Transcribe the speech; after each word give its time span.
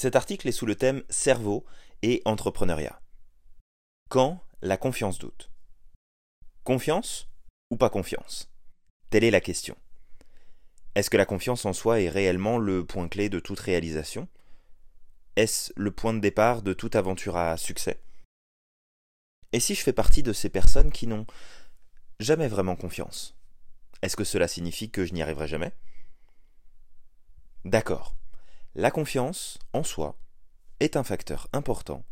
Cet 0.00 0.16
article 0.16 0.48
est 0.48 0.52
sous 0.52 0.64
le 0.64 0.76
thème 0.76 1.02
Cerveau 1.10 1.66
et 2.00 2.22
entrepreneuriat. 2.24 3.02
Quand 4.08 4.42
la 4.62 4.78
confiance 4.78 5.18
doute 5.18 5.50
Confiance 6.64 7.28
ou 7.70 7.76
pas 7.76 7.90
confiance? 7.90 8.50
Telle 9.10 9.24
est 9.24 9.30
la 9.30 9.42
question. 9.42 9.76
Est-ce 10.94 11.10
que 11.10 11.18
la 11.18 11.26
confiance 11.26 11.66
en 11.66 11.74
soi 11.74 12.00
est 12.00 12.08
réellement 12.08 12.56
le 12.56 12.82
point 12.86 13.08
clé 13.08 13.28
de 13.28 13.40
toute 13.40 13.60
réalisation? 13.60 14.26
Est-ce 15.36 15.70
le 15.76 15.90
point 15.90 16.14
de 16.14 16.20
départ 16.20 16.62
de 16.62 16.72
toute 16.72 16.96
aventure 16.96 17.36
à 17.36 17.58
succès? 17.58 18.00
Et 19.52 19.60
si 19.60 19.74
je 19.74 19.82
fais 19.82 19.92
partie 19.92 20.22
de 20.22 20.32
ces 20.32 20.48
personnes 20.48 20.92
qui 20.92 21.08
n'ont 21.08 21.26
jamais 22.20 22.48
vraiment 22.48 22.74
confiance? 22.74 23.36
Est-ce 24.00 24.16
que 24.16 24.24
cela 24.24 24.48
signifie 24.48 24.90
que 24.90 25.04
je 25.04 25.12
n'y 25.12 25.20
arriverai 25.20 25.46
jamais? 25.46 25.74
D'accord. 27.66 28.16
La 28.76 28.92
confiance 28.92 29.58
en 29.72 29.82
soi 29.82 30.16
est 30.78 30.96
un 30.96 31.02
facteur 31.02 31.48
important 31.52 32.04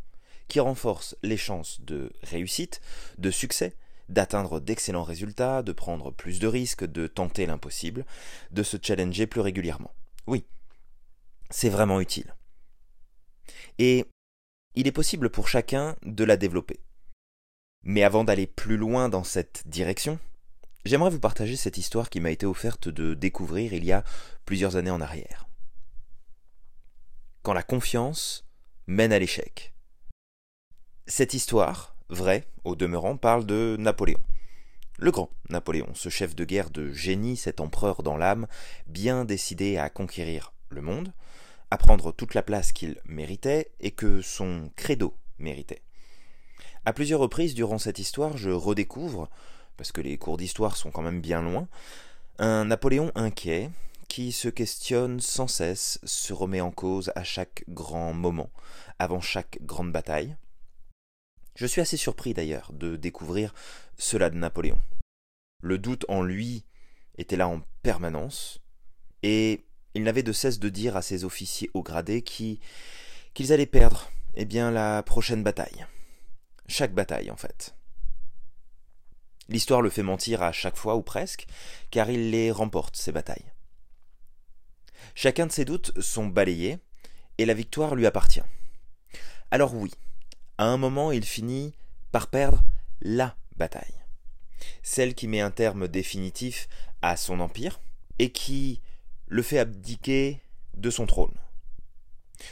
qui 0.49 0.59
renforce 0.59 1.15
les 1.23 1.37
chances 1.37 1.79
de 1.79 2.11
réussite, 2.21 2.81
de 3.17 3.31
succès, 3.31 3.77
d'atteindre 4.09 4.59
d'excellents 4.59 5.03
résultats, 5.03 5.63
de 5.63 5.71
prendre 5.71 6.11
plus 6.11 6.39
de 6.39 6.47
risques, 6.47 6.83
de 6.83 7.07
tenter 7.07 7.45
l'impossible, 7.45 8.05
de 8.51 8.63
se 8.63 8.75
challenger 8.81 9.25
plus 9.25 9.39
régulièrement. 9.39 9.93
Oui, 10.27 10.45
c'est 11.49 11.69
vraiment 11.69 12.01
utile. 12.01 12.35
Et 13.77 14.05
il 14.75 14.85
est 14.85 14.91
possible 14.91 15.29
pour 15.29 15.47
chacun 15.47 15.95
de 16.03 16.25
la 16.25 16.35
développer. 16.35 16.81
Mais 17.83 18.03
avant 18.03 18.25
d'aller 18.25 18.47
plus 18.47 18.75
loin 18.75 19.07
dans 19.07 19.23
cette 19.23 19.65
direction, 19.65 20.19
j'aimerais 20.83 21.11
vous 21.11 21.21
partager 21.21 21.55
cette 21.55 21.77
histoire 21.77 22.09
qui 22.09 22.19
m'a 22.19 22.31
été 22.31 22.45
offerte 22.45 22.89
de 22.89 23.13
découvrir 23.13 23.71
il 23.71 23.85
y 23.85 23.93
a 23.93 24.03
plusieurs 24.43 24.75
années 24.75 24.91
en 24.91 24.99
arrière 24.99 25.48
quand 27.41 27.53
la 27.53 27.63
confiance 27.63 28.45
mène 28.87 29.13
à 29.13 29.19
l'échec. 29.19 29.73
Cette 31.07 31.33
histoire, 31.33 31.95
vraie, 32.09 32.45
au 32.63 32.75
demeurant, 32.75 33.17
parle 33.17 33.45
de 33.45 33.75
Napoléon. 33.79 34.19
Le 34.97 35.11
grand 35.11 35.29
Napoléon, 35.49 35.89
ce 35.93 36.09
chef 36.09 36.35
de 36.35 36.43
guerre 36.43 36.69
de 36.69 36.91
génie, 36.91 37.37
cet 37.37 37.61
empereur 37.61 38.03
dans 38.03 38.17
l'âme, 38.17 38.47
bien 38.87 39.25
décidé 39.25 39.77
à 39.77 39.89
conquérir 39.89 40.53
le 40.69 40.81
monde, 40.81 41.13
à 41.71 41.77
prendre 41.77 42.11
toute 42.11 42.33
la 42.33 42.43
place 42.43 42.71
qu'il 42.71 42.97
méritait 43.05 43.71
et 43.79 43.91
que 43.91 44.21
son 44.21 44.71
credo 44.75 45.15
méritait. 45.37 45.81
À 46.85 46.93
plusieurs 46.93 47.21
reprises 47.21 47.53
durant 47.53 47.77
cette 47.77 47.99
histoire, 47.99 48.37
je 48.37 48.49
redécouvre, 48.49 49.29
parce 49.77 49.91
que 49.91 50.01
les 50.01 50.17
cours 50.17 50.37
d'histoire 50.37 50.75
sont 50.75 50.91
quand 50.91 51.01
même 51.01 51.21
bien 51.21 51.41
loin, 51.41 51.67
un 52.37 52.65
Napoléon 52.65 53.11
inquiet, 53.15 53.69
qui 54.09 54.33
se 54.33 54.49
questionne 54.49 55.21
sans 55.21 55.47
cesse, 55.47 55.99
se 56.03 56.33
remet 56.33 56.59
en 56.59 56.71
cause 56.71 57.13
à 57.15 57.23
chaque 57.23 57.63
grand 57.69 58.13
moment, 58.13 58.49
avant 58.97 59.21
chaque 59.21 59.59
grande 59.61 59.93
bataille. 59.93 60.35
Je 61.55 61.65
suis 61.65 61.79
assez 61.79 61.95
surpris 61.95 62.33
d'ailleurs 62.33 62.73
de 62.73 62.97
découvrir 62.97 63.53
cela 63.97 64.29
de 64.29 64.35
Napoléon. 64.35 64.79
Le 65.61 65.77
doute 65.77 66.05
en 66.09 66.23
lui 66.23 66.65
était 67.17 67.37
là 67.37 67.47
en 67.47 67.61
permanence, 67.83 68.59
et 69.23 69.65
il 69.93 70.03
n'avait 70.03 70.23
de 70.23 70.33
cesse 70.33 70.59
de 70.59 70.69
dire 70.69 70.97
à 70.97 71.01
ses 71.01 71.23
officiers 71.23 71.69
haut 71.73 71.83
gradés 71.83 72.21
qui 72.21 72.59
qu'ils 73.33 73.53
allaient 73.53 73.65
perdre 73.65 74.09
eh 74.35 74.45
bien 74.45 74.71
la 74.71 75.03
prochaine 75.03 75.43
bataille. 75.43 75.85
Chaque 76.67 76.93
bataille 76.93 77.29
en 77.29 77.37
fait. 77.37 77.75
L'histoire 79.49 79.81
le 79.81 79.89
fait 79.89 80.03
mentir 80.03 80.41
à 80.41 80.51
chaque 80.51 80.77
fois 80.77 80.95
ou 80.95 81.01
presque, 81.01 81.47
car 81.91 82.09
il 82.09 82.31
les 82.31 82.51
remporte, 82.51 82.95
ces 82.95 83.11
batailles. 83.11 83.51
Chacun 85.15 85.47
de 85.47 85.51
ses 85.51 85.65
doutes 85.65 85.99
sont 85.99 86.27
balayés, 86.27 86.79
et 87.37 87.45
la 87.45 87.53
victoire 87.53 87.95
lui 87.95 88.05
appartient. 88.05 88.41
Alors 89.51 89.73
oui, 89.73 89.91
à 90.57 90.65
un 90.65 90.77
moment 90.77 91.11
il 91.11 91.25
finit 91.25 91.73
par 92.11 92.27
perdre 92.27 92.63
la 93.01 93.35
bataille, 93.55 93.95
celle 94.83 95.15
qui 95.15 95.27
met 95.27 95.41
un 95.41 95.51
terme 95.51 95.87
définitif 95.87 96.67
à 97.01 97.17
son 97.17 97.39
empire, 97.39 97.79
et 98.19 98.31
qui 98.31 98.81
le 99.27 99.41
fait 99.41 99.59
abdiquer 99.59 100.41
de 100.75 100.89
son 100.89 101.05
trône. 101.05 101.35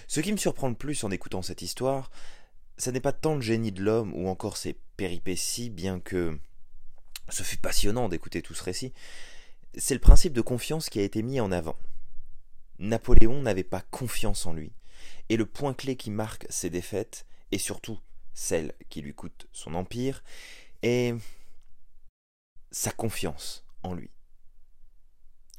Ce 0.07 0.19
qui 0.19 0.31
me 0.31 0.38
surprend 0.38 0.69
le 0.69 0.75
plus 0.75 1.03
en 1.03 1.12
écoutant 1.12 1.41
cette 1.41 1.62
histoire, 1.62 2.09
ce 2.78 2.90
n'est 2.90 3.02
pas 3.02 3.13
tant 3.13 3.36
le 3.36 3.41
génie 3.41 3.72
de 3.72 3.84
l'homme 3.84 4.13
ou 4.13 4.28
encore 4.28 4.57
ses 4.57 4.78
péripéties, 4.96 5.69
bien 5.69 6.00
que 6.00 6.38
ce 7.30 7.44
fut 7.44 7.57
passionnant 7.57 8.09
d'écouter 8.09 8.41
tout 8.41 8.53
ce 8.53 8.63
récit, 8.63 8.94
c'est 9.75 9.94
le 9.94 10.00
principe 10.00 10.34
de 10.34 10.41
confiance 10.41 10.90
qui 10.90 11.00
a 11.00 11.03
été 11.03 11.22
mis 11.22 11.40
en 11.40 11.52
avant. 11.52 11.75
Napoléon 12.79 13.41
n'avait 13.41 13.63
pas 13.63 13.81
confiance 13.81 14.45
en 14.45 14.53
lui. 14.53 14.73
Et 15.29 15.38
le 15.38 15.45
point 15.45 15.73
clé 15.73 15.95
qui 15.95 16.11
marque 16.11 16.45
ses 16.49 16.69
défaites, 16.69 17.25
et 17.51 17.57
surtout 17.57 17.99
celle 18.33 18.73
qui 18.89 19.01
lui 19.01 19.13
coûte 19.13 19.47
son 19.51 19.73
empire, 19.73 20.23
est 20.83 21.15
sa 22.71 22.91
confiance 22.91 23.65
en 23.83 23.93
lui. 23.93 24.11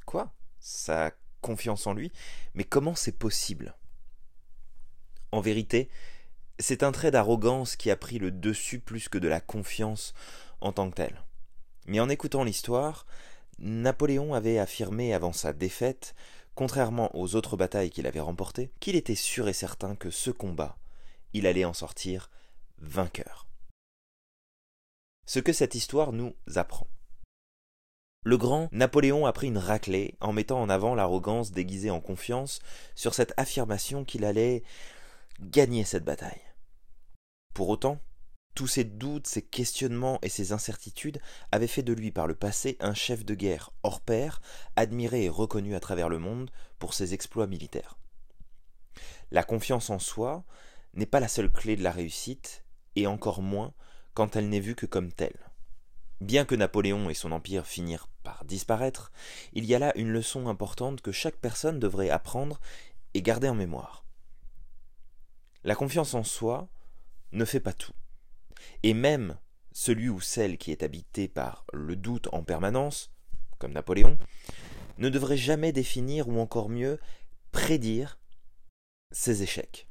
Quoi? 0.05 0.33
Sa 0.59 1.11
confiance 1.41 1.87
en 1.87 1.93
lui? 1.93 2.11
Mais 2.53 2.63
comment 2.63 2.95
c'est 2.95 3.17
possible? 3.17 3.75
En 5.31 5.41
vérité, 5.41 5.89
c'est 6.57 6.83
un 6.83 6.91
trait 6.91 7.11
d'arrogance 7.11 7.75
qui 7.75 7.91
a 7.91 7.95
pris 7.95 8.19
le 8.19 8.31
dessus 8.31 8.79
plus 8.79 9.09
que 9.09 9.17
de 9.17 9.27
la 9.27 9.41
confiance 9.41 10.13
en 10.61 10.71
tant 10.71 10.89
que 10.89 10.95
tel. 10.95 11.23
Mais 11.85 11.99
en 11.99 12.09
écoutant 12.09 12.43
l'histoire, 12.43 13.05
Napoléon 13.59 14.33
avait 14.33 14.59
affirmé 14.59 15.13
avant 15.13 15.33
sa 15.33 15.53
défaite 15.53 16.15
contrairement 16.59 17.09
aux 17.15 17.35
autres 17.35 17.55
batailles 17.55 17.89
qu'il 17.89 18.05
avait 18.05 18.19
remportées, 18.19 18.69
qu'il 18.81 18.97
était 18.97 19.15
sûr 19.15 19.47
et 19.47 19.53
certain 19.53 19.95
que 19.95 20.09
ce 20.09 20.29
combat, 20.29 20.77
il 21.31 21.47
allait 21.47 21.63
en 21.63 21.73
sortir 21.73 22.29
vainqueur. 22.79 23.47
Ce 25.25 25.39
que 25.39 25.53
cette 25.53 25.73
histoire 25.73 26.11
nous 26.11 26.35
apprend. 26.57 26.89
Le 28.25 28.37
grand 28.37 28.67
Napoléon 28.73 29.25
a 29.25 29.31
pris 29.31 29.47
une 29.47 29.57
raclée 29.57 30.17
en 30.19 30.33
mettant 30.33 30.61
en 30.61 30.67
avant 30.67 30.95
l'arrogance 30.95 31.51
déguisée 31.51 31.91
en 31.91 32.01
confiance 32.01 32.59
sur 32.93 33.13
cette 33.13 33.33
affirmation 33.37 34.03
qu'il 34.03 34.25
allait 34.25 34.63
gagner 35.39 35.85
cette 35.85 36.03
bataille. 36.03 36.41
Pour 37.53 37.69
autant, 37.69 38.01
tous 38.55 38.67
ces 38.67 38.83
doutes, 38.83 39.27
ces 39.27 39.41
questionnements 39.41 40.19
et 40.21 40.29
ces 40.29 40.51
incertitudes 40.51 41.21
avaient 41.51 41.67
fait 41.67 41.83
de 41.83 41.93
lui 41.93 42.11
par 42.11 42.27
le 42.27 42.35
passé 42.35 42.75
un 42.81 42.93
chef 42.93 43.23
de 43.23 43.33
guerre 43.33 43.71
hors 43.83 44.01
pair, 44.01 44.41
admiré 44.75 45.23
et 45.23 45.29
reconnu 45.29 45.75
à 45.75 45.79
travers 45.79 46.09
le 46.09 46.19
monde 46.19 46.51
pour 46.77 46.93
ses 46.93 47.13
exploits 47.13 47.47
militaires. 47.47 47.97
La 49.31 49.43
confiance 49.43 49.89
en 49.89 49.99
soi 49.99 50.43
n'est 50.93 51.05
pas 51.05 51.19
la 51.19 51.27
seule 51.27 51.51
clé 51.51 51.75
de 51.75 51.83
la 51.83 51.91
réussite, 51.91 52.65
et 52.95 53.07
encore 53.07 53.41
moins 53.41 53.73
quand 54.13 54.35
elle 54.35 54.49
n'est 54.49 54.59
vue 54.59 54.75
que 54.75 54.85
comme 54.85 55.13
telle. 55.13 55.39
Bien 56.19 56.43
que 56.43 56.55
Napoléon 56.55 57.09
et 57.09 57.13
son 57.13 57.31
empire 57.31 57.65
finirent 57.65 58.09
par 58.23 58.43
disparaître, 58.43 59.11
il 59.53 59.63
y 59.63 59.73
a 59.73 59.79
là 59.79 59.93
une 59.95 60.11
leçon 60.11 60.47
importante 60.47 61.01
que 61.01 61.13
chaque 61.13 61.37
personne 61.37 61.79
devrait 61.79 62.09
apprendre 62.09 62.59
et 63.13 63.21
garder 63.21 63.47
en 63.47 63.55
mémoire. 63.55 64.03
La 65.63 65.75
confiance 65.75 66.13
en 66.13 66.23
soi 66.23 66.67
ne 67.31 67.45
fait 67.45 67.61
pas 67.61 67.73
tout. 67.73 67.93
Et 68.83 68.93
même 68.93 69.37
celui 69.71 70.09
ou 70.09 70.19
celle 70.19 70.57
qui 70.57 70.71
est 70.71 70.83
habité 70.83 71.27
par 71.27 71.65
le 71.73 71.95
doute 71.95 72.27
en 72.31 72.43
permanence, 72.43 73.11
comme 73.57 73.73
Napoléon, 73.73 74.17
ne 74.97 75.09
devrait 75.09 75.37
jamais 75.37 75.71
définir 75.71 76.27
ou 76.27 76.39
encore 76.39 76.69
mieux 76.69 76.99
prédire 77.51 78.19
ses 79.11 79.43
échecs. 79.43 79.87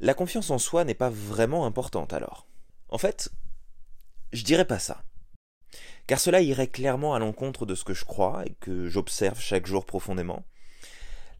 La 0.00 0.14
confiance 0.14 0.50
en 0.50 0.58
soi 0.58 0.84
n'est 0.84 0.94
pas 0.94 1.10
vraiment 1.10 1.66
importante 1.66 2.12
alors. 2.12 2.46
En 2.88 2.98
fait, 2.98 3.30
je 4.32 4.44
dirais 4.44 4.64
pas 4.64 4.78
ça. 4.78 5.02
Car 6.06 6.20
cela 6.20 6.40
irait 6.40 6.68
clairement 6.68 7.14
à 7.14 7.18
l'encontre 7.18 7.66
de 7.66 7.74
ce 7.74 7.84
que 7.84 7.94
je 7.94 8.04
crois 8.04 8.44
et 8.46 8.54
que 8.60 8.88
j'observe 8.88 9.40
chaque 9.40 9.66
jour 9.66 9.84
profondément. 9.84 10.44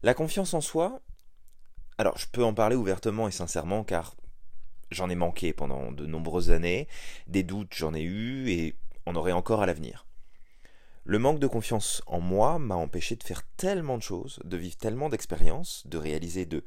La 0.03 0.13
confiance 0.13 0.53
en 0.53 0.61
soi, 0.61 1.01
alors 1.97 2.17
je 2.17 2.27
peux 2.27 2.43
en 2.43 2.53
parler 2.53 2.75
ouvertement 2.75 3.27
et 3.27 3.31
sincèrement 3.31 3.83
car 3.83 4.15
J'en 4.91 5.09
ai 5.09 5.15
manqué 5.15 5.53
pendant 5.53 5.91
de 5.91 6.05
nombreuses 6.05 6.51
années, 6.51 6.87
des 7.27 7.43
doutes 7.43 7.73
j'en 7.75 7.93
ai 7.93 8.01
eu 8.01 8.49
et 8.49 8.75
en 9.05 9.15
aurai 9.15 9.31
encore 9.31 9.61
à 9.61 9.65
l'avenir. 9.65 10.05
Le 11.03 11.19
manque 11.19 11.39
de 11.39 11.47
confiance 11.47 12.01
en 12.07 12.19
moi 12.19 12.59
m'a 12.59 12.75
empêché 12.75 13.15
de 13.15 13.23
faire 13.23 13.43
tellement 13.57 13.97
de 13.97 14.03
choses, 14.03 14.39
de 14.43 14.57
vivre 14.57 14.77
tellement 14.77 15.09
d'expériences, 15.09 15.83
de 15.87 15.97
réaliser 15.97 16.45
de, 16.45 16.63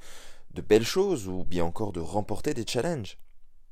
de 0.52 0.62
belles 0.62 0.84
choses 0.84 1.28
ou 1.28 1.44
bien 1.44 1.64
encore 1.64 1.92
de 1.92 2.00
remporter 2.00 2.54
des 2.54 2.66
challenges. 2.66 3.18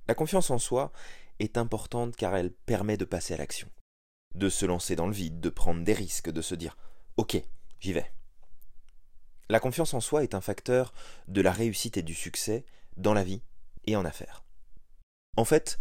La 0.09 0.15
confiance 0.15 0.51
en 0.51 0.59
soi 0.59 0.93
est 1.39 1.57
importante 1.57 2.17
car 2.17 2.37
elle 2.37 2.53
permet 2.53 2.97
de 2.97 3.05
passer 3.05 3.35
à 3.35 3.37
l'action, 3.37 3.69
de 4.35 4.49
se 4.49 4.67
lancer 4.67 4.97
dans 4.97 5.07
le 5.07 5.13
vide, 5.13 5.41
de 5.41 5.49
prendre 5.49 5.83
des 5.83 5.93
risques, 5.93 6.31
de 6.31 6.43
se 6.43 6.55
dire 6.55 6.77
Ok, 7.17 7.41
j'y 7.81 7.93
vais. 7.93 8.13
La 9.49 9.61
confiance 9.61 9.95
en 9.95 10.01
soi 10.01 10.23
est 10.23 10.35
un 10.35 10.41
facteur 10.41 10.93
de 11.27 11.41
la 11.41 11.53
réussite 11.53 11.97
et 11.97 12.03
du 12.03 12.15
succès 12.15 12.65
dans 12.97 13.15
la 13.15 13.25
vie 13.25 13.43
en 13.97 14.05
affaires. 14.05 14.45
En 15.37 15.45
fait, 15.45 15.79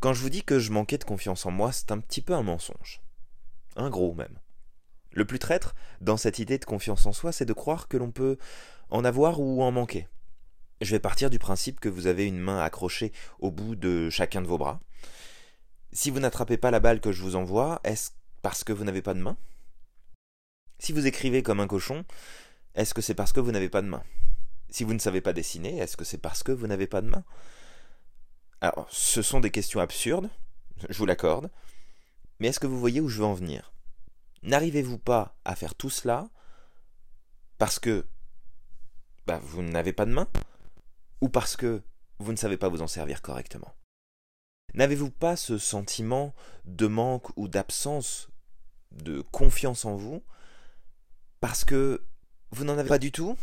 quand 0.00 0.12
je 0.12 0.22
vous 0.22 0.30
dis 0.30 0.42
que 0.42 0.58
je 0.58 0.72
manquais 0.72 0.98
de 0.98 1.04
confiance 1.04 1.46
en 1.46 1.50
moi, 1.50 1.72
c'est 1.72 1.92
un 1.92 1.98
petit 1.98 2.22
peu 2.22 2.34
un 2.34 2.42
mensonge. 2.42 3.02
Un 3.76 3.90
gros 3.90 4.14
même. 4.14 4.38
Le 5.12 5.24
plus 5.24 5.38
traître 5.38 5.74
dans 6.00 6.16
cette 6.16 6.38
idée 6.38 6.58
de 6.58 6.64
confiance 6.64 7.06
en 7.06 7.12
soi, 7.12 7.32
c'est 7.32 7.44
de 7.44 7.52
croire 7.52 7.88
que 7.88 7.96
l'on 7.96 8.10
peut 8.10 8.38
en 8.90 9.04
avoir 9.04 9.40
ou 9.40 9.62
en 9.62 9.72
manquer. 9.72 10.08
Je 10.80 10.92
vais 10.92 11.00
partir 11.00 11.30
du 11.30 11.38
principe 11.38 11.80
que 11.80 11.88
vous 11.88 12.06
avez 12.06 12.24
une 12.24 12.38
main 12.38 12.60
accrochée 12.60 13.12
au 13.40 13.50
bout 13.50 13.74
de 13.74 14.10
chacun 14.10 14.42
de 14.42 14.46
vos 14.46 14.58
bras. 14.58 14.80
Si 15.92 16.10
vous 16.10 16.20
n'attrapez 16.20 16.56
pas 16.56 16.70
la 16.70 16.80
balle 16.80 17.00
que 17.00 17.10
je 17.10 17.22
vous 17.22 17.34
envoie, 17.34 17.80
est-ce 17.82 18.10
parce 18.42 18.62
que 18.62 18.72
vous 18.72 18.84
n'avez 18.84 19.02
pas 19.02 19.14
de 19.14 19.20
main? 19.20 19.36
Si 20.78 20.92
vous 20.92 21.06
écrivez 21.06 21.42
comme 21.42 21.58
un 21.58 21.66
cochon, 21.66 22.04
est-ce 22.76 22.94
que 22.94 23.02
c'est 23.02 23.14
parce 23.14 23.32
que 23.32 23.40
vous 23.40 23.50
n'avez 23.50 23.68
pas 23.68 23.82
de 23.82 23.88
main? 23.88 24.04
Si 24.70 24.84
vous 24.84 24.94
ne 24.94 24.98
savez 24.98 25.20
pas 25.20 25.32
dessiner, 25.32 25.78
est-ce 25.78 25.96
que 25.96 26.04
c'est 26.04 26.18
parce 26.18 26.42
que 26.42 26.52
vous 26.52 26.66
n'avez 26.66 26.86
pas 26.86 27.00
de 27.00 27.08
main? 27.08 27.24
Alors, 28.60 28.86
ce 28.90 29.22
sont 29.22 29.40
des 29.40 29.50
questions 29.50 29.80
absurdes, 29.80 30.28
je 30.88 30.98
vous 30.98 31.06
l'accorde, 31.06 31.50
mais 32.38 32.48
est-ce 32.48 32.60
que 32.60 32.66
vous 32.66 32.78
voyez 32.78 33.00
où 33.00 33.08
je 33.08 33.18
veux 33.18 33.24
en 33.24 33.34
venir? 33.34 33.72
N'arrivez-vous 34.42 34.98
pas 34.98 35.36
à 35.44 35.56
faire 35.56 35.74
tout 35.74 35.90
cela 35.90 36.28
parce 37.58 37.78
que 37.78 38.06
bah, 39.26 39.40
vous 39.42 39.62
n'avez 39.62 39.92
pas 39.92 40.06
de 40.06 40.12
main? 40.12 40.28
Ou 41.20 41.28
parce 41.28 41.56
que 41.56 41.82
vous 42.18 42.32
ne 42.32 42.36
savez 42.36 42.56
pas 42.56 42.68
vous 42.68 42.82
en 42.82 42.86
servir 42.86 43.22
correctement? 43.22 43.74
N'avez-vous 44.74 45.10
pas 45.10 45.36
ce 45.36 45.58
sentiment 45.58 46.34
de 46.64 46.86
manque 46.86 47.36
ou 47.36 47.48
d'absence 47.48 48.28
de 48.92 49.20
confiance 49.32 49.84
en 49.84 49.96
vous 49.96 50.22
parce 51.40 51.64
que 51.64 52.04
vous 52.50 52.64
n'en 52.64 52.78
avez 52.78 52.88
pas 52.88 52.98
du 52.98 53.12
tout? 53.12 53.36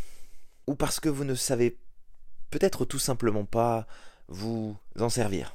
Ou 0.66 0.74
parce 0.74 1.00
que 1.00 1.08
vous 1.08 1.24
ne 1.24 1.34
savez 1.34 1.78
peut-être 2.50 2.84
tout 2.84 2.98
simplement 2.98 3.44
pas 3.44 3.86
vous 4.28 4.76
en 4.98 5.08
servir 5.08 5.54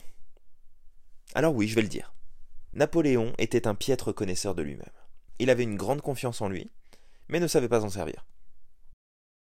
Alors 1.35 1.55
oui, 1.55 1.67
je 1.67 1.75
vais 1.75 1.81
le 1.81 1.87
dire. 1.87 2.13
Napoléon 2.73 3.33
était 3.37 3.67
un 3.67 3.75
piètre 3.75 4.13
connaisseur 4.13 4.55
de 4.55 4.61
lui-même. 4.61 4.85
Il 5.39 5.49
avait 5.49 5.63
une 5.63 5.75
grande 5.75 6.01
confiance 6.01 6.41
en 6.41 6.47
lui, 6.47 6.69
mais 7.27 7.39
ne 7.39 7.47
savait 7.47 7.67
pas 7.67 7.83
en 7.83 7.89
servir. 7.89 8.25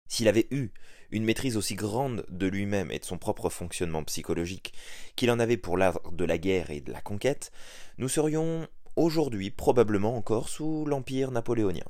S'il 0.08 0.28
avait 0.28 0.48
eu 0.50 0.70
une 1.10 1.24
maîtrise 1.24 1.56
aussi 1.56 1.74
grande 1.74 2.24
de 2.30 2.46
lui-même 2.46 2.90
et 2.90 2.98
de 2.98 3.04
son 3.04 3.18
propre 3.18 3.50
fonctionnement 3.50 4.04
psychologique 4.04 4.72
qu'il 5.16 5.30
en 5.30 5.38
avait 5.38 5.56
pour 5.58 5.76
l'art 5.76 6.00
de 6.12 6.24
la 6.24 6.38
guerre 6.38 6.70
et 6.70 6.80
de 6.80 6.92
la 6.92 7.02
conquête, 7.02 7.52
nous 7.98 8.08
serions 8.08 8.66
aujourd'hui 8.96 9.50
probablement 9.50 10.16
encore 10.16 10.48
sous 10.48 10.86
l'empire 10.86 11.30
napoléonien. 11.30 11.84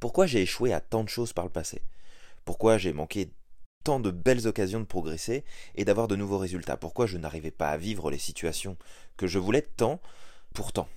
Pourquoi 0.00 0.26
j'ai 0.26 0.42
échoué 0.42 0.72
à 0.72 0.80
tant 0.80 1.04
de 1.04 1.10
choses 1.10 1.34
par 1.34 1.44
le 1.44 1.50
passé? 1.50 1.82
Pourquoi 2.44 2.78
j'ai 2.78 2.92
manqué 2.92 3.32
tant 3.84 4.00
de 4.00 4.10
belles 4.10 4.46
occasions 4.46 4.80
de 4.80 4.84
progresser 4.84 5.44
et 5.74 5.84
d'avoir 5.84 6.08
de 6.08 6.16
nouveaux 6.16 6.38
résultats 6.38 6.76
Pourquoi 6.76 7.06
je 7.06 7.18
n'arrivais 7.18 7.50
pas 7.50 7.70
à 7.70 7.76
vivre 7.76 8.10
les 8.10 8.18
situations 8.18 8.76
que 9.16 9.26
je 9.26 9.38
voulais 9.38 9.62
tant, 9.62 10.00
pourtant 10.54 10.88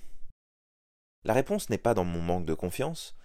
La 1.24 1.34
réponse 1.34 1.70
n'est 1.70 1.78
pas 1.78 1.94
dans 1.94 2.04
mon 2.04 2.20
manque 2.20 2.46
de 2.46 2.54
confiance, 2.54 3.16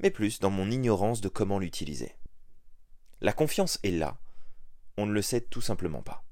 mais 0.00 0.10
plus 0.10 0.40
dans 0.40 0.50
mon 0.50 0.70
ignorance 0.70 1.20
de 1.20 1.28
comment 1.28 1.58
l'utiliser. 1.58 2.14
La 3.20 3.32
confiance 3.32 3.78
est 3.82 3.90
là, 3.90 4.18
on 4.98 5.06
ne 5.06 5.12
le 5.12 5.22
sait 5.22 5.40
tout 5.40 5.60
simplement 5.60 6.02
pas. 6.02 6.24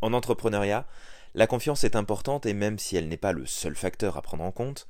En 0.00 0.12
entrepreneuriat, 0.12 0.86
la 1.34 1.46
confiance 1.46 1.84
est 1.84 1.96
importante 1.96 2.46
et 2.46 2.54
même 2.54 2.78
si 2.78 2.96
elle 2.96 3.08
n'est 3.08 3.16
pas 3.16 3.32
le 3.32 3.46
seul 3.46 3.74
facteur 3.74 4.16
à 4.16 4.22
prendre 4.22 4.44
en 4.44 4.52
compte, 4.52 4.88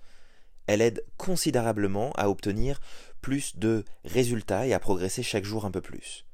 elle 0.66 0.80
aide 0.80 1.04
considérablement 1.16 2.12
à 2.12 2.28
obtenir 2.28 2.80
plus 3.20 3.56
de 3.56 3.84
résultats 4.04 4.66
et 4.66 4.72
à 4.72 4.80
progresser 4.80 5.22
chaque 5.22 5.44
jour 5.44 5.64
un 5.64 5.70
peu 5.70 5.80
plus. 5.80 6.26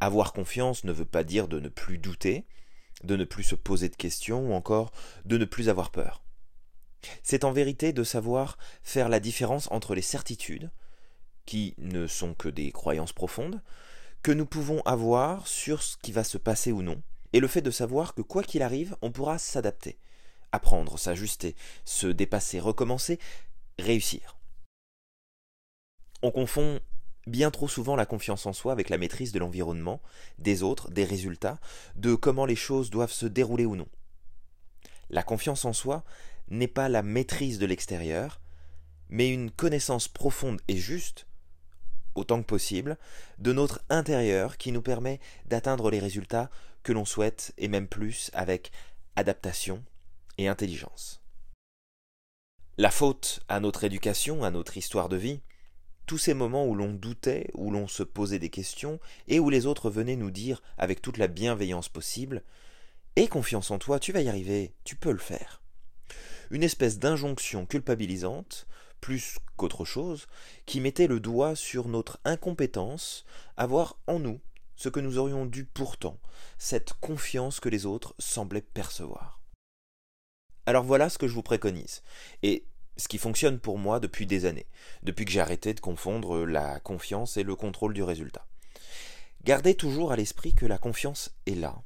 Avoir 0.00 0.32
confiance 0.32 0.84
ne 0.84 0.92
veut 0.92 1.04
pas 1.04 1.24
dire 1.24 1.48
de 1.48 1.60
ne 1.60 1.68
plus 1.68 1.98
douter, 1.98 2.46
de 3.02 3.16
ne 3.16 3.24
plus 3.24 3.42
se 3.42 3.54
poser 3.54 3.88
de 3.88 3.96
questions 3.96 4.50
ou 4.50 4.52
encore 4.52 4.92
de 5.24 5.38
ne 5.38 5.44
plus 5.44 5.68
avoir 5.68 5.90
peur. 5.90 6.22
C'est 7.22 7.44
en 7.44 7.52
vérité 7.52 7.92
de 7.92 8.04
savoir 8.04 8.56
faire 8.82 9.08
la 9.08 9.20
différence 9.20 9.70
entre 9.70 9.94
les 9.94 10.02
certitudes, 10.02 10.70
qui 11.44 11.74
ne 11.78 12.06
sont 12.06 12.34
que 12.34 12.48
des 12.48 12.72
croyances 12.72 13.12
profondes, 13.12 13.60
que 14.22 14.32
nous 14.32 14.46
pouvons 14.46 14.80
avoir 14.82 15.46
sur 15.46 15.82
ce 15.82 15.98
qui 15.98 16.12
va 16.12 16.24
se 16.24 16.38
passer 16.38 16.72
ou 16.72 16.80
non, 16.80 17.02
et 17.34 17.40
le 17.40 17.48
fait 17.48 17.60
de 17.60 17.70
savoir 17.70 18.14
que 18.14 18.22
quoi 18.22 18.42
qu'il 18.42 18.62
arrive, 18.62 18.96
on 19.02 19.12
pourra 19.12 19.38
s'adapter, 19.38 19.98
apprendre, 20.52 20.98
s'ajuster, 20.98 21.56
se 21.84 22.06
dépasser, 22.06 22.60
recommencer, 22.60 23.18
réussir. 23.78 24.36
On 26.22 26.30
confond 26.30 26.80
bien 27.26 27.50
trop 27.50 27.68
souvent 27.68 27.96
la 27.96 28.06
confiance 28.06 28.46
en 28.46 28.52
soi 28.52 28.72
avec 28.72 28.90
la 28.90 28.98
maîtrise 28.98 29.32
de 29.32 29.38
l'environnement, 29.38 30.00
des 30.38 30.62
autres, 30.62 30.90
des 30.90 31.04
résultats, 31.04 31.58
de 31.96 32.14
comment 32.14 32.46
les 32.46 32.56
choses 32.56 32.90
doivent 32.90 33.12
se 33.12 33.26
dérouler 33.26 33.66
ou 33.66 33.76
non. 33.76 33.88
La 35.10 35.22
confiance 35.22 35.64
en 35.64 35.72
soi 35.72 36.04
n'est 36.48 36.68
pas 36.68 36.88
la 36.88 37.02
maîtrise 37.02 37.58
de 37.58 37.66
l'extérieur, 37.66 38.40
mais 39.08 39.30
une 39.30 39.50
connaissance 39.50 40.08
profonde 40.08 40.60
et 40.68 40.76
juste 40.76 41.26
autant 42.14 42.40
que 42.40 42.46
possible, 42.46 42.96
de 43.38 43.52
notre 43.52 43.82
intérieur 43.90 44.56
qui 44.56 44.72
nous 44.72 44.82
permet 44.82 45.20
d'atteindre 45.46 45.90
les 45.90 45.98
résultats 45.98 46.50
que 46.82 46.92
l'on 46.92 47.04
souhaite 47.04 47.52
et 47.58 47.68
même 47.68 47.88
plus 47.88 48.30
avec 48.34 48.70
adaptation 49.16 49.82
et 50.38 50.48
intelligence. 50.48 51.23
La 52.76 52.90
faute 52.90 53.38
à 53.46 53.60
notre 53.60 53.84
éducation, 53.84 54.42
à 54.42 54.50
notre 54.50 54.76
histoire 54.76 55.08
de 55.08 55.16
vie, 55.16 55.38
tous 56.06 56.18
ces 56.18 56.34
moments 56.34 56.66
où 56.66 56.74
l'on 56.74 56.92
doutait, 56.92 57.48
où 57.54 57.70
l'on 57.70 57.86
se 57.86 58.02
posait 58.02 58.40
des 58.40 58.50
questions, 58.50 58.98
et 59.28 59.38
où 59.38 59.48
les 59.48 59.66
autres 59.66 59.90
venaient 59.90 60.16
nous 60.16 60.32
dire 60.32 60.60
avec 60.76 61.00
toute 61.00 61.18
la 61.18 61.28
bienveillance 61.28 61.88
possible 61.88 62.42
Aie 63.14 63.28
confiance 63.28 63.70
en 63.70 63.78
toi, 63.78 64.00
tu 64.00 64.10
vas 64.10 64.22
y 64.22 64.28
arriver, 64.28 64.74
tu 64.82 64.96
peux 64.96 65.12
le 65.12 65.18
faire. 65.18 65.62
Une 66.50 66.64
espèce 66.64 66.98
d'injonction 66.98 67.64
culpabilisante 67.64 68.66
plus 69.00 69.38
qu'autre 69.56 69.84
chose, 69.84 70.26
qui 70.66 70.80
mettait 70.80 71.06
le 71.06 71.20
doigt 71.20 71.54
sur 71.54 71.86
notre 71.86 72.18
incompétence 72.24 73.24
à 73.56 73.66
voir 73.66 73.98
en 74.08 74.18
nous 74.18 74.40
ce 74.74 74.88
que 74.88 74.98
nous 74.98 75.18
aurions 75.18 75.46
dû 75.46 75.64
pourtant, 75.64 76.18
cette 76.58 76.94
confiance 76.94 77.60
que 77.60 77.68
les 77.68 77.86
autres 77.86 78.16
semblaient 78.18 78.62
percevoir. 78.62 79.43
Alors 80.66 80.84
voilà 80.84 81.08
ce 81.08 81.18
que 81.18 81.28
je 81.28 81.34
vous 81.34 81.42
préconise, 81.42 82.02
et 82.42 82.64
ce 82.96 83.08
qui 83.08 83.18
fonctionne 83.18 83.58
pour 83.58 83.78
moi 83.78 84.00
depuis 84.00 84.26
des 84.26 84.46
années, 84.46 84.66
depuis 85.02 85.24
que 85.24 85.30
j'ai 85.30 85.40
arrêté 85.40 85.74
de 85.74 85.80
confondre 85.80 86.46
la 86.46 86.80
confiance 86.80 87.36
et 87.36 87.42
le 87.42 87.56
contrôle 87.56 87.92
du 87.92 88.02
résultat. 88.02 88.46
Gardez 89.44 89.74
toujours 89.74 90.12
à 90.12 90.16
l'esprit 90.16 90.54
que 90.54 90.64
la 90.64 90.78
confiance 90.78 91.34
est 91.46 91.54
là. 91.54 91.82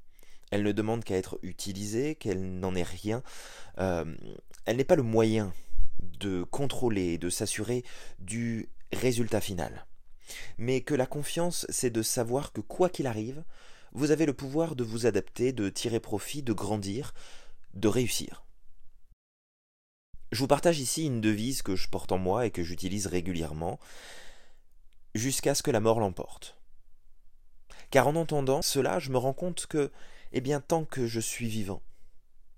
Elle 0.51 0.63
ne 0.63 0.73
demande 0.73 1.03
qu'à 1.03 1.17
être 1.17 1.39
utilisée, 1.43 2.15
qu'elle 2.15 2.59
n'en 2.59 2.75
est 2.75 2.85
rien. 2.85 3.23
Euh, 3.79 4.15
elle 4.65 4.77
n'est 4.77 4.85
pas 4.85 4.97
le 4.97 5.03
moyen 5.03 5.53
de 6.01 6.45
contrôler 6.45 7.15
et 7.15 7.19
de 7.19 7.31
s'assurer 7.31 7.85
du 8.21 8.69
résultat 8.93 9.41
final. 9.41 9.87
Mais 10.57 10.83
que 10.83 10.95
la 10.95 11.07
confiance, 11.07 11.67
c'est 11.69 11.91
de 11.91 12.03
savoir 12.03 12.53
que 12.53 12.61
quoi 12.61 12.89
qu'il 12.89 13.07
arrive, 13.07 13.43
vous 13.93 14.11
avez 14.11 14.27
le 14.27 14.35
pouvoir 14.35 14.77
de 14.77 14.85
vous 14.85 15.07
adapter, 15.07 15.53
de 15.53 15.69
tirer 15.69 16.01
profit, 16.01 16.43
de 16.43 16.53
grandir, 16.53 17.15
de 17.75 17.89
réussir. 17.89 18.45
Je 20.31 20.39
vous 20.41 20.47
partage 20.47 20.79
ici 20.79 21.07
une 21.07 21.21
devise 21.21 21.63
que 21.63 21.77
je 21.77 21.89
porte 21.89 22.13
en 22.13 22.19
moi 22.19 22.47
et 22.47 22.51
que 22.51 22.63
j'utilise 22.63 23.07
régulièrement, 23.07 23.79
jusqu'à 25.15 25.55
ce 25.55 25.63
que 25.63 25.71
la 25.71 25.81
mort 25.81 26.01
l'emporte. 26.01 26.59
Car 27.91 28.09
en 28.09 28.17
entendant 28.17 28.61
cela, 28.61 28.99
je 28.99 29.11
me 29.11 29.19
rends 29.19 29.33
compte 29.33 29.67
que, 29.67 29.91
eh 30.33 30.41
bien, 30.41 30.61
tant 30.61 30.85
que 30.85 31.07
je 31.07 31.21
suis 31.21 31.49
vivant, 31.49 31.83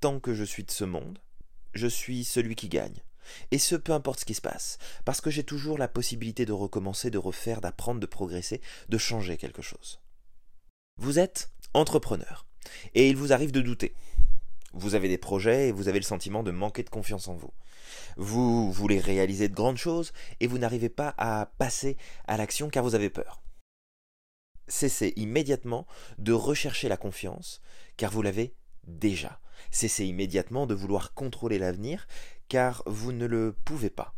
tant 0.01 0.19
que 0.19 0.35
je 0.35 0.45
suis 0.45 0.65
de 0.65 0.71
ce 0.71 0.85
monde, 0.85 1.21
je 1.75 1.87
suis 1.87 2.25
celui 2.25 2.57
qui 2.57 2.69
gagne. 2.69 3.03
Et 3.53 3.59
ce, 3.59 3.77
peu 3.77 3.93
importe 3.93 4.21
ce 4.21 4.25
qui 4.25 4.35
se 4.35 4.41
passe, 4.41 4.79
parce 5.05 5.21
que 5.21 5.31
j'ai 5.31 5.45
toujours 5.45 5.79
la 5.79 5.87
possibilité 5.87 6.47
de 6.47 6.53
recommencer, 6.53 7.11
de 7.11 7.19
refaire, 7.19 7.61
d'apprendre, 7.61 8.01
de 8.01 8.07
progresser, 8.07 8.61
de 8.89 8.99
changer 8.99 9.37
quelque 9.37 9.63
chose. 9.63 10.01
Vous 10.97 11.21
êtes 11.21 11.51
entrepreneur, 11.73 12.47
et 12.95 13.09
il 13.09 13.17
vous 13.17 13.33
arrive 13.33 13.53
de 13.53 13.61
douter. 13.61 13.95
Vous 14.73 14.95
avez 14.95 15.09
des 15.09 15.19
projets 15.19 15.69
et 15.69 15.73
vous 15.73 15.89
avez 15.89 15.99
le 15.99 16.05
sentiment 16.05 16.43
de 16.43 16.51
manquer 16.51 16.83
de 16.83 16.91
confiance 16.91 17.29
en 17.29 17.35
vous. 17.35 17.53
Vous 18.17 18.71
voulez 18.73 19.01
réaliser 19.01 19.49
de 19.49 19.55
grandes 19.55 19.77
choses 19.77 20.13
et 20.41 20.47
vous 20.47 20.59
n'arrivez 20.59 20.89
pas 20.89 21.15
à 21.19 21.47
passer 21.59 21.97
à 22.27 22.37
l'action 22.37 22.69
car 22.69 22.85
vous 22.85 22.95
avez 22.95 23.11
peur. 23.11 23.43
Cessez 24.69 25.13
immédiatement 25.17 25.87
de 26.19 26.33
rechercher 26.33 26.89
la 26.89 26.97
confiance 26.97 27.61
car 27.97 28.13
vous 28.13 28.23
l'avez 28.23 28.55
déjà. 28.87 29.41
Cessez 29.71 30.05
immédiatement 30.07 30.67
de 30.67 30.75
vouloir 30.75 31.15
contrôler 31.15 31.59
l'avenir 31.59 32.07
car 32.49 32.83
vous 32.87 33.13
ne 33.13 33.27
le 33.27 33.57
pouvez 33.65 33.91
pas. 33.91 34.15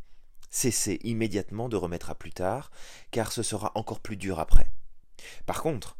Cessez 0.50 0.98
immédiatement 1.02 1.70
de 1.70 1.76
remettre 1.76 2.10
à 2.10 2.14
plus 2.14 2.32
tard, 2.32 2.70
car 3.10 3.32
ce 3.32 3.42
sera 3.42 3.72
encore 3.74 4.00
plus 4.00 4.18
dur 4.18 4.38
après. 4.38 4.70
Par 5.46 5.62
contre, 5.62 5.96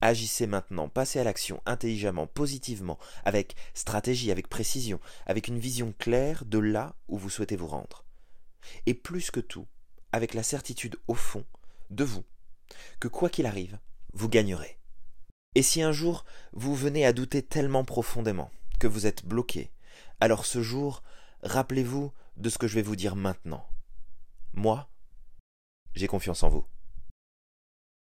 agissez 0.00 0.46
maintenant, 0.46 0.88
passez 0.88 1.18
à 1.18 1.24
l'action 1.24 1.62
intelligemment, 1.66 2.26
positivement, 2.26 2.98
avec 3.24 3.56
stratégie, 3.74 4.30
avec 4.30 4.48
précision, 4.48 5.00
avec 5.26 5.48
une 5.48 5.58
vision 5.58 5.92
claire 5.98 6.44
de 6.44 6.58
là 6.58 6.94
où 7.08 7.18
vous 7.18 7.30
souhaitez 7.30 7.56
vous 7.56 7.66
rendre. 7.66 8.04
Et 8.86 8.94
plus 8.94 9.30
que 9.30 9.40
tout, 9.40 9.66
avec 10.12 10.34
la 10.34 10.42
certitude 10.42 10.96
au 11.08 11.14
fond 11.14 11.44
de 11.90 12.04
vous, 12.04 12.24
que 13.00 13.08
quoi 13.08 13.30
qu'il 13.30 13.46
arrive, 13.46 13.78
vous 14.12 14.28
gagnerez. 14.28 14.78
Et 15.54 15.62
si 15.62 15.82
un 15.82 15.92
jour 15.92 16.24
vous 16.52 16.74
venez 16.74 17.04
à 17.04 17.12
douter 17.12 17.42
tellement 17.42 17.84
profondément 17.84 18.50
que 18.78 18.86
vous 18.86 19.06
êtes 19.06 19.24
bloqué, 19.24 19.70
alors 20.20 20.46
ce 20.46 20.62
jour 20.62 21.02
rappelez-vous 21.42 22.12
de 22.36 22.48
ce 22.48 22.58
que 22.58 22.68
je 22.68 22.74
vais 22.74 22.82
vous 22.82 22.96
dire 22.96 23.16
maintenant. 23.16 23.66
Moi, 24.54 24.88
J'ai 25.94 26.06
confiance 26.06 26.42
en 26.42 26.48
vous. 26.48 26.64